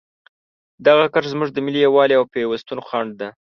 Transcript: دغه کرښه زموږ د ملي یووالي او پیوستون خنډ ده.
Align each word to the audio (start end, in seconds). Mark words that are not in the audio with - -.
دغه 0.87 1.05
کرښه 1.13 1.31
زموږ 1.33 1.49
د 1.53 1.57
ملي 1.65 1.79
یووالي 1.81 2.13
او 2.19 2.23
پیوستون 2.33 2.79
خنډ 2.87 3.09
ده. 3.19 3.29